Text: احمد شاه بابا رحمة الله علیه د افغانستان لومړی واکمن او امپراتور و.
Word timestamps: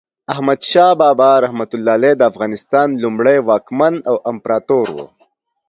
احمد 0.33 0.59
شاه 0.69 0.91
بابا 1.01 1.29
رحمة 1.45 1.71
الله 1.75 1.93
علیه 1.97 2.13
د 2.17 2.21
افغانستان 2.31 2.87
لومړی 3.03 3.37
واکمن 3.49 3.93
او 4.09 4.15
امپراتور 4.31 4.87
و. 4.91 4.97